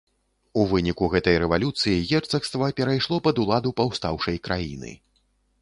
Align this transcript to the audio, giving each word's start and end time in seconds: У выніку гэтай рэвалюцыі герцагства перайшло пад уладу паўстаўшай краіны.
У 0.61 0.61
выніку 0.71 1.09
гэтай 1.15 1.35
рэвалюцыі 1.43 2.05
герцагства 2.13 2.71
перайшло 2.79 3.21
пад 3.29 3.35
уладу 3.45 3.77
паўстаўшай 3.83 4.37
краіны. 4.49 4.91